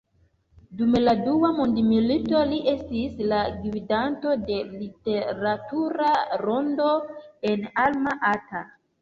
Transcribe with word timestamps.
Dum 0.77 0.93
la 1.01 1.11
dua 1.25 1.49
mondmilito 1.57 2.41
li 2.53 2.57
estis 2.71 3.19
la 3.33 3.41
gvidanto 3.65 4.33
de 4.49 4.57
literatura 4.79 6.11
rondo 6.47 6.89
en 7.53 7.71
Alma 7.87 8.17
Ata. 8.33 8.67